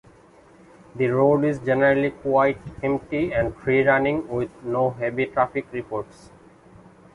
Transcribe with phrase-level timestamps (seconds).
[0.95, 6.31] The road is generally quite empty and free running, with no heavy traffic reports.